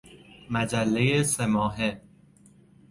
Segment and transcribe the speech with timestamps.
[0.53, 2.01] مجله سه ماهه